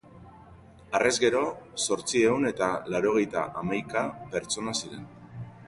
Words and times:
Harrez 0.99 1.11
gero, 1.23 1.41
zortziehun 1.83 2.49
eta 2.53 2.71
laurogeita 2.95 3.47
hamaika 3.61 4.05
pertsona 4.35 4.77
ziren. 4.85 5.09